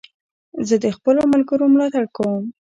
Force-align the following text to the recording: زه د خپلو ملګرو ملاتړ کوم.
زه 0.67 0.75
د 0.83 0.85
خپلو 0.95 1.21
ملګرو 1.33 1.65
ملاتړ 1.73 2.03
کوم. 2.15 2.43